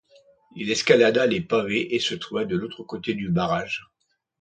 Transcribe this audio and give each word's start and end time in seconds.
Il 0.55 0.71
escalada 0.71 1.27
les 1.27 1.41
pavés 1.41 1.93
et 1.93 1.99
se 1.99 2.15
trouva 2.15 2.43
de 2.45 2.55
l’autre 2.57 2.81
côté 2.83 3.13
du 3.13 3.29
barrage. 3.29 3.85